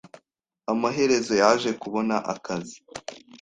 Amaherezo 0.71 1.33
yaje 1.41 1.69
kubona 1.81 2.15
akazi. 2.33 2.77